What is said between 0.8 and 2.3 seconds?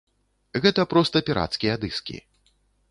проста пірацкія дыскі.